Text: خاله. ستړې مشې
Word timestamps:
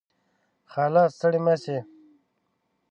خاله. 0.71 1.03
ستړې 1.15 1.39
مشې 1.45 1.77